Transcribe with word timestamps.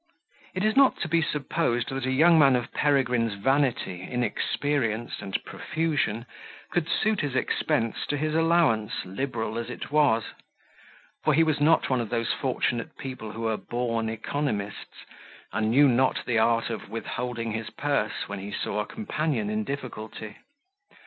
It 0.55 0.63
is 0.65 0.75
not 0.75 0.99
to 1.01 1.07
be 1.07 1.21
supposed 1.21 1.89
that 1.89 2.07
a 2.07 2.11
young 2.11 2.39
man 2.39 2.55
of 2.55 2.73
Peregrine's 2.73 3.35
vanity, 3.35 4.01
inexperience, 4.01 5.21
and 5.21 5.37
profusion, 5.45 6.25
could 6.71 6.89
suit 6.89 7.21
his 7.21 7.35
expense 7.35 8.07
to 8.07 8.17
his 8.17 8.33
allowance, 8.33 9.05
liberal 9.05 9.59
as 9.59 9.69
it 9.69 9.91
was 9.91 10.23
for 11.23 11.35
he 11.35 11.43
was 11.43 11.59
not 11.61 11.91
one 11.91 12.01
of 12.01 12.09
those 12.09 12.33
fortunate 12.33 12.97
people 12.97 13.33
who 13.33 13.45
are 13.45 13.57
born 13.57 14.09
economists, 14.09 15.05
and 15.53 15.69
knew 15.69 15.87
not 15.87 16.25
the 16.25 16.39
art 16.39 16.71
of 16.71 16.89
withholding 16.89 17.51
his 17.51 17.69
purse 17.69 18.23
when 18.27 18.39
he 18.39 18.51
saw 18.51 18.83
his 18.83 18.91
companion 18.95 19.51
in 19.51 19.63
difficulty. 19.63 20.35